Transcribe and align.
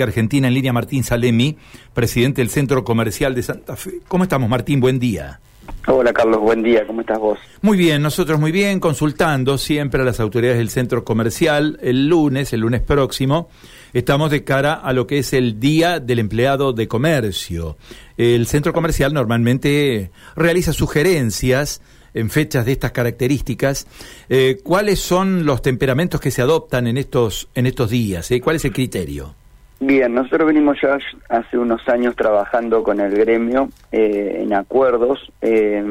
República 0.00 0.04
Argentina 0.04 0.48
en 0.48 0.54
línea 0.54 0.72
Martín 0.72 1.04
Salemi, 1.04 1.56
presidente 1.92 2.40
del 2.40 2.50
Centro 2.50 2.84
Comercial 2.84 3.34
de 3.34 3.42
Santa 3.42 3.76
Fe. 3.76 4.00
¿Cómo 4.08 4.24
estamos, 4.24 4.48
Martín? 4.48 4.80
Buen 4.80 4.98
día. 4.98 5.40
Hola 5.86 6.12
Carlos, 6.12 6.40
buen 6.40 6.62
día, 6.62 6.86
¿cómo 6.86 7.00
estás 7.00 7.18
vos? 7.18 7.38
Muy 7.62 7.78
bien, 7.78 8.02
nosotros 8.02 8.40
muy 8.40 8.50
bien, 8.50 8.80
consultando 8.80 9.56
siempre 9.56 10.02
a 10.02 10.04
las 10.04 10.18
autoridades 10.18 10.58
del 10.58 10.70
centro 10.70 11.04
comercial. 11.04 11.78
El 11.82 12.08
lunes, 12.08 12.52
el 12.52 12.60
lunes 12.60 12.80
próximo, 12.80 13.48
estamos 13.92 14.30
de 14.30 14.42
cara 14.42 14.74
a 14.74 14.92
lo 14.92 15.06
que 15.06 15.18
es 15.18 15.32
el 15.32 15.60
Día 15.60 16.00
del 16.00 16.18
Empleado 16.18 16.72
de 16.72 16.88
Comercio. 16.88 17.76
El 18.16 18.46
centro 18.46 18.72
comercial 18.72 19.12
normalmente 19.12 20.10
realiza 20.34 20.72
sugerencias 20.72 21.82
en 22.14 22.30
fechas 22.30 22.66
de 22.66 22.72
estas 22.72 22.90
características. 22.90 23.86
Eh, 24.28 24.58
¿Cuáles 24.62 24.98
son 24.98 25.44
los 25.44 25.62
temperamentos 25.62 26.20
que 26.20 26.30
se 26.30 26.42
adoptan 26.42 26.86
en 26.88 26.96
estos, 26.96 27.48
en 27.54 27.66
estos 27.66 27.90
días? 27.90 28.30
Eh? 28.30 28.40
¿Cuál 28.40 28.56
es 28.56 28.64
el 28.64 28.72
criterio? 28.72 29.34
Bien, 29.82 30.12
nosotros 30.12 30.46
venimos 30.46 30.78
ya 30.82 30.98
hace 31.30 31.56
unos 31.56 31.88
años 31.88 32.14
trabajando 32.14 32.82
con 32.82 33.00
el 33.00 33.16
gremio 33.16 33.70
eh, 33.90 34.40
en 34.42 34.52
acuerdos, 34.52 35.32
eh, 35.40 35.82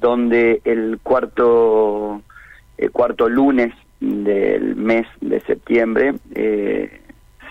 donde 0.00 0.62
el 0.64 0.98
cuarto, 1.02 2.22
el 2.78 2.90
cuarto 2.90 3.28
lunes 3.28 3.74
del 4.00 4.76
mes 4.76 5.06
de 5.20 5.40
septiembre 5.40 6.14
eh, 6.34 7.02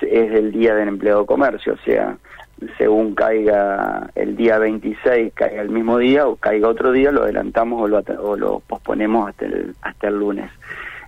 es 0.01 0.31
el 0.31 0.51
día 0.51 0.73
del 0.73 0.87
empleado 0.87 1.27
comercio, 1.27 1.73
o 1.73 1.85
sea, 1.85 2.17
según 2.79 3.13
caiga 3.13 4.09
el 4.15 4.35
día 4.35 4.57
26, 4.57 5.31
caiga 5.35 5.61
el 5.61 5.69
mismo 5.69 5.99
día 5.99 6.25
o 6.25 6.37
caiga 6.37 6.69
otro 6.69 6.91
día, 6.91 7.11
lo 7.11 7.21
adelantamos 7.21 7.79
o 7.79 7.87
lo, 7.87 7.99
o 7.99 8.35
lo 8.35 8.61
posponemos 8.61 9.29
hasta 9.29 9.45
el, 9.45 9.75
hasta 9.83 10.07
el 10.07 10.17
lunes. 10.17 10.49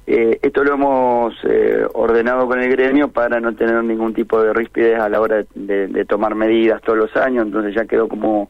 Eh, 0.08 0.40
esto 0.42 0.64
lo 0.64 0.74
hemos 0.74 1.34
eh, 1.44 1.84
ordenado 1.94 2.46
con 2.48 2.62
el 2.62 2.70
gremio 2.70 3.08
para 3.08 3.40
no 3.40 3.56
tener 3.56 3.84
ningún 3.84 4.14
tipo 4.14 4.42
de 4.42 4.54
rispidez 4.54 5.00
a 5.00 5.10
la 5.10 5.20
hora 5.20 5.44
de, 5.56 6.06
tomar 6.06 6.36
medidas 6.36 6.82
todos 6.82 7.00
los 7.00 7.16
años, 7.16 7.46
entonces 7.46 7.74
ya 7.74 7.86
quedó 7.86 8.08
como 8.08 8.50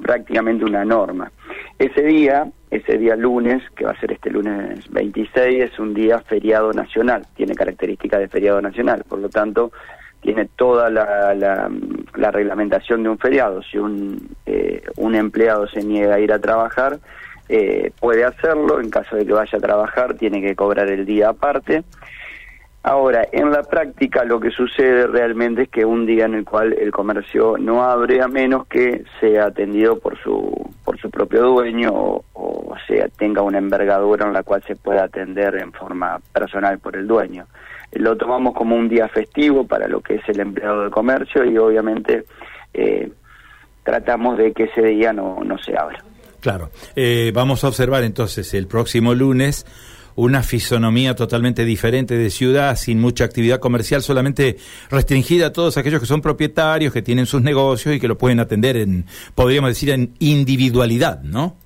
prácticamente 0.00 0.64
una 0.64 0.84
norma. 0.84 1.32
Ese 1.78 2.02
día, 2.02 2.46
ese 2.70 2.98
día 2.98 3.16
lunes, 3.16 3.62
que 3.74 3.84
va 3.84 3.92
a 3.92 4.00
ser 4.00 4.12
este 4.12 4.30
lunes 4.30 4.88
26, 4.90 5.72
es 5.72 5.78
un 5.80 5.92
día 5.92 6.20
feriado 6.20 6.72
nacional, 6.72 7.26
tiene 7.34 7.54
características 7.54 8.20
de 8.20 8.28
feriado 8.28 8.62
nacional, 8.62 9.04
por 9.08 9.18
lo 9.18 9.28
tanto 9.28 9.72
tiene 10.20 10.48
toda 10.54 10.88
la, 10.88 11.34
la, 11.34 12.30
reglamentación 12.30 13.02
de 13.02 13.08
un 13.08 13.18
feriado. 13.18 13.60
Si 13.64 13.76
un, 13.76 14.28
eh, 14.46 14.80
un 14.96 15.16
empleado 15.16 15.66
se 15.66 15.82
niega 15.82 16.14
a 16.14 16.20
ir 16.20 16.32
a 16.32 16.38
trabajar, 16.38 17.00
eh, 17.48 17.92
puede 18.00 18.24
hacerlo, 18.24 18.80
en 18.80 18.90
caso 18.90 19.16
de 19.16 19.26
que 19.26 19.32
vaya 19.32 19.58
a 19.58 19.60
trabajar 19.60 20.14
tiene 20.14 20.40
que 20.40 20.54
cobrar 20.54 20.88
el 20.88 21.04
día 21.04 21.30
aparte. 21.30 21.84
Ahora, 22.84 23.24
en 23.30 23.52
la 23.52 23.62
práctica 23.62 24.24
lo 24.24 24.40
que 24.40 24.50
sucede 24.50 25.06
realmente 25.06 25.62
es 25.62 25.68
que 25.68 25.84
un 25.84 26.04
día 26.04 26.24
en 26.24 26.34
el 26.34 26.44
cual 26.44 26.72
el 26.72 26.90
comercio 26.90 27.56
no 27.56 27.84
abre 27.84 28.20
a 28.20 28.26
menos 28.26 28.66
que 28.66 29.04
sea 29.20 29.46
atendido 29.46 30.00
por 30.00 30.18
su, 30.18 30.52
por 30.84 30.98
su 30.98 31.08
propio 31.08 31.42
dueño 31.42 31.92
o, 31.92 32.74
sea, 32.88 33.06
tenga 33.16 33.42
una 33.42 33.58
envergadura 33.58 34.26
en 34.26 34.32
la 34.32 34.42
cual 34.42 34.64
se 34.66 34.74
pueda 34.74 35.04
atender 35.04 35.54
en 35.56 35.72
forma 35.72 36.18
personal 36.32 36.80
por 36.80 36.96
el 36.96 37.06
dueño. 37.06 37.46
Lo 37.92 38.16
tomamos 38.16 38.54
como 38.54 38.74
un 38.74 38.88
día 38.88 39.08
festivo 39.08 39.64
para 39.64 39.86
lo 39.86 40.00
que 40.00 40.16
es 40.16 40.28
el 40.28 40.40
empleado 40.40 40.82
de 40.84 40.90
comercio 40.90 41.44
y 41.44 41.56
obviamente 41.58 42.24
eh, 42.74 43.12
tratamos 43.84 44.38
de 44.38 44.52
que 44.52 44.64
ese 44.64 44.82
día 44.82 45.12
no, 45.12 45.38
no 45.44 45.56
se 45.58 45.76
abra. 45.76 46.02
Claro. 46.42 46.72
Eh, 46.96 47.30
vamos 47.32 47.62
a 47.62 47.68
observar 47.68 48.02
entonces 48.02 48.52
el 48.52 48.66
próximo 48.66 49.14
lunes 49.14 49.64
una 50.16 50.42
fisonomía 50.42 51.14
totalmente 51.14 51.64
diferente 51.64 52.16
de 52.16 52.30
ciudad, 52.30 52.76
sin 52.76 53.00
mucha 53.00 53.24
actividad 53.24 53.60
comercial, 53.60 54.02
solamente 54.02 54.58
restringida 54.90 55.46
a 55.46 55.52
todos 55.52 55.76
aquellos 55.76 56.00
que 56.00 56.06
son 56.06 56.20
propietarios, 56.20 56.92
que 56.92 57.00
tienen 57.00 57.26
sus 57.26 57.42
negocios 57.42 57.94
y 57.94 58.00
que 58.00 58.08
lo 58.08 58.18
pueden 58.18 58.40
atender 58.40 58.76
en, 58.76 59.06
podríamos 59.36 59.70
decir, 59.70 59.90
en 59.90 60.14
individualidad, 60.18 61.22
¿no? 61.22 61.56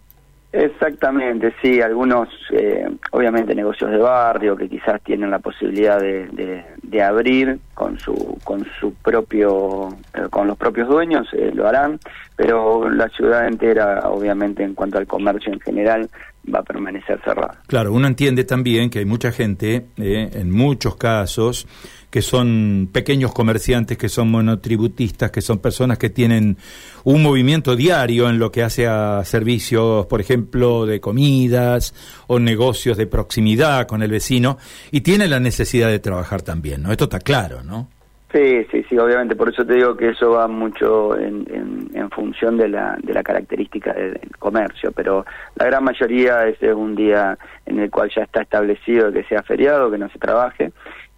Exactamente, 0.53 1.53
sí, 1.61 1.83
algunos, 1.83 2.29
eh, 2.51 2.89
obviamente 3.11 3.55
negocios 3.55 3.91
de 3.91 3.99
barrio 3.99 4.57
que 4.57 4.69
quizás 4.69 5.03
tienen 5.03 5.31
la 5.31 5.41
posibilidad 5.41 6.01
de, 6.01 6.65
de, 6.83 7.03
abrir 7.03 7.59
con 7.75 7.99
su 7.99 8.39
con 8.43 8.65
su 8.81 8.95
propio 8.95 9.89
eh, 10.15 10.29
con 10.31 10.47
los 10.47 10.57
propios 10.57 10.89
dueños 10.89 11.29
eh, 11.35 11.51
lo 11.53 11.69
harán, 11.69 11.99
pero 12.37 12.89
la 12.89 13.09
ciudad 13.11 13.47
entera, 13.47 14.09
obviamente 14.09 14.63
en 14.63 14.75
cuanto 14.75 14.97
al 14.99 15.07
comercio 15.07 15.53
en 15.53 15.61
general, 15.61 16.09
va 16.53 16.61
a 16.61 16.63
permanecer 16.63 17.21
cerrada. 17.25 17.61
Claro, 17.67 17.93
uno 17.93 18.07
entiende 18.07 18.45
también 18.45 18.91
que 18.91 19.01
hay 19.01 19.05
mucha 19.05 19.33
gente, 19.33 19.87
en 19.97 20.51
muchos 20.51 20.97
casos, 20.97 21.67
que 22.11 22.23
son 22.23 22.89
pequeños 22.93 23.33
comerciantes, 23.33 23.99
que 23.99 24.09
son 24.09 24.31
monotributistas, 24.31 25.31
que 25.31 25.43
son 25.43 25.59
personas 25.59 25.99
que 25.99 26.09
tienen 26.09 26.57
un 27.05 27.23
movimiento 27.23 27.77
diario 27.77 28.29
en 28.31 28.39
lo 28.39 28.51
que 28.51 28.63
hace 28.63 28.87
a 28.87 29.23
servicios, 29.25 30.07
por 30.07 30.21
ejemplo, 30.21 30.87
de 30.87 31.01
comidas 31.01 31.95
o 32.27 32.39
negocios 32.39 32.97
de 32.97 33.07
proximidad 33.07 33.87
con 33.87 34.03
el 34.03 34.11
vecino 34.11 34.57
y 34.91 35.03
tienen 35.03 35.31
la 35.31 35.41
necesidad 35.41 35.89
de 35.89 35.99
trabajar 35.99 36.43
también, 36.43 36.83
¿no? 36.83 36.93
Esto 36.93 37.05
está 37.05 37.19
claro, 37.19 37.63
¿no? 37.63 37.91
Sí, 38.37 38.67
sí, 38.71 38.85
sí, 38.87 38.99
obviamente, 38.99 39.35
por 39.35 39.49
eso 39.49 39.65
te 39.65 39.73
digo 39.73 39.97
que 39.97 40.11
eso 40.11 40.33
va 40.33 40.47
mucho 40.47 41.17
en, 41.17 41.47
en, 41.95 42.11
función 42.11 42.59
de 42.59 42.69
la, 42.69 42.97
de 43.03 43.15
la 43.15 43.23
característica 43.23 43.95
del 43.95 44.21
comercio, 44.39 44.93
pero 44.93 45.25
la 45.55 45.65
gran 45.65 45.85
mayoría 45.85 46.47
es 46.47 46.61
un 46.63 46.95
día 46.95 47.39
en 47.65 47.79
el 47.79 47.91
cual 47.91 48.11
ya 48.15 48.23
está 48.25 48.43
establecido 48.43 49.11
que 49.11 49.25
sea 49.25 49.43
feriado, 49.43 49.91
que 49.91 49.97
no 49.97 50.11
se 50.11 50.19
trabaje, 50.19 50.71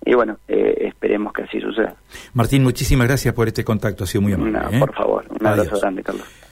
y 0.04 0.14
bueno, 0.14 0.38
eh, 0.46 0.74
esperemos 0.86 1.32
que 1.32 1.42
así 1.42 1.60
suceda. 1.60 1.96
Martín, 2.34 2.62
muchísimas 2.62 3.08
gracias 3.08 3.34
por 3.34 3.48
este 3.48 3.64
contacto, 3.64 4.04
ha 4.04 4.06
sido 4.06 4.22
muy 4.22 4.34
amable. 4.34 4.76
¿eh? 4.76 4.78
Por 4.78 4.94
favor, 4.94 5.24
un 5.40 5.44
abrazo 5.44 5.76
grande, 5.80 6.04
Carlos. 6.04 6.47